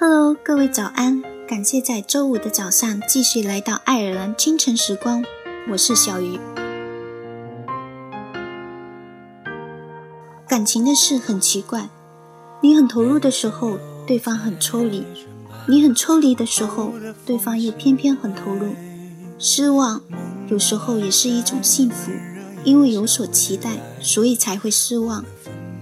[0.00, 1.20] Hello，各位早安！
[1.48, 5.24] 感谢在周五的早上继续来到爱尔兰清晨时光，
[5.72, 6.38] 我是小鱼。
[10.46, 11.88] 感情的事很奇怪，
[12.62, 13.76] 你很投入的时候，
[14.06, 15.02] 对方很抽离；
[15.66, 16.92] 你很抽离的时候，
[17.26, 18.76] 对方又偏偏很投入。
[19.36, 20.00] 失望
[20.48, 22.12] 有时候也是一种幸福，
[22.62, 25.24] 因为有所期待，所以才会失望；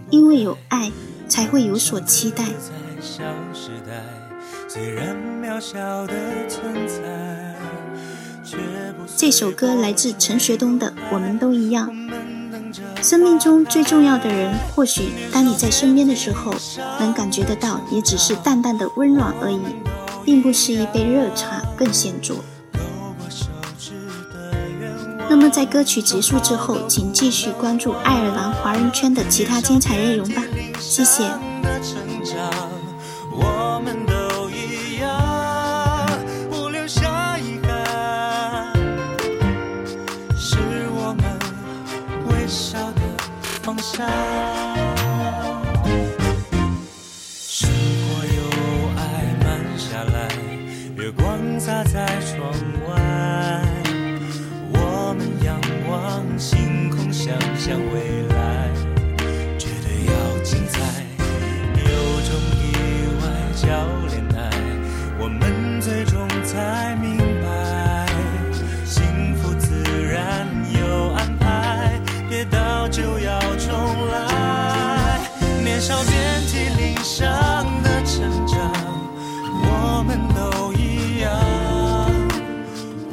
[0.08, 0.90] 因为有爱，
[1.28, 2.46] 才会有所期待。
[9.16, 11.88] 这首歌来自陈学冬的《我们都一样》。
[13.02, 16.52] 生命中最重要的人，或许当你在身边的时候，
[16.98, 19.60] 能感觉得到，也只是淡淡的温暖而已，
[20.24, 22.34] 并不是一杯热茶更显著。
[25.28, 30.42] 那么在歌曲结束之后，请继续关注爱尔兰华人圈的其他精彩内容吧，
[30.80, 31.30] 谢谢。
[33.76, 36.08] 我们都一样，
[36.48, 38.72] 不留下遗憾，
[40.34, 40.56] 是
[40.94, 41.22] 我们
[42.30, 43.02] 微笑的
[43.60, 44.08] 方向。
[47.60, 47.68] 如
[48.08, 48.40] 果有
[48.96, 50.32] 爱慢下来，
[50.96, 52.50] 月光洒在窗
[52.88, 52.96] 外，
[54.72, 58.25] 我们仰望星空，想象未来。
[75.86, 77.24] 少遍体鳞伤
[77.80, 78.58] 的成长，
[79.62, 81.30] 我们都一样。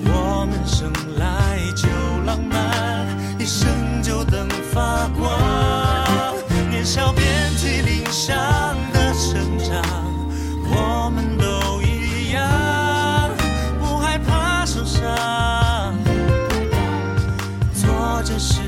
[0.04, 1.88] 我们生来就
[2.26, 3.06] 浪漫，
[3.38, 5.30] 一生就等发光。
[6.72, 7.24] 年少遍
[7.58, 8.36] 体鳞伤
[8.92, 9.80] 的成长，
[10.66, 13.30] 我们都一样，
[13.80, 15.94] 不害怕受伤。
[17.76, 18.62] 做着是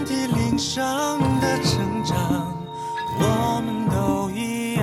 [0.00, 2.54] 遍体鳞伤的成长，
[3.18, 4.82] 我们都一样。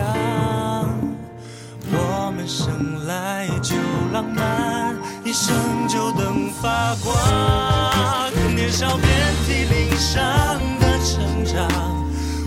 [1.92, 3.76] 我们生来就
[4.14, 5.56] 浪漫，一生
[5.88, 8.32] 就等发光。
[8.56, 9.08] 年少遍
[9.46, 11.68] 体鳞伤的成长，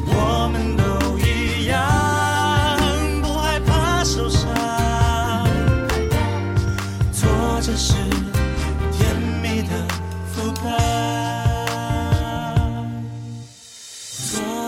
[0.07, 0.80] 我们都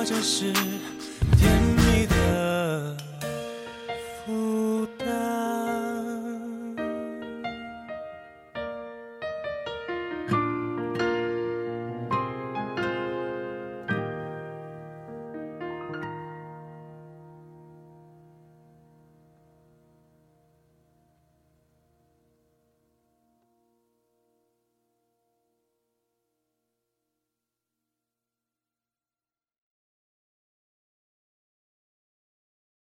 [0.04, 0.52] 这是
[1.38, 2.96] 甜蜜的
[4.26, 4.71] 负